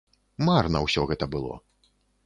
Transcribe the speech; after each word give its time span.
Марна 0.47 0.81
ўсё 0.87 1.01
гэта 1.13 1.25
было. 1.37 1.53